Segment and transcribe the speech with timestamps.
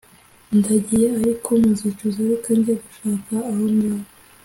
[0.59, 4.05] Ndagiye ariko muzicuza reka njye gushaka aho ndara